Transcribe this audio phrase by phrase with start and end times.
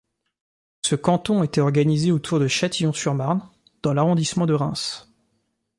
[0.83, 3.47] Ce canton était organisé autour de Châtillon-sur-Marne
[3.83, 5.07] dans l'arrondissement de Reims.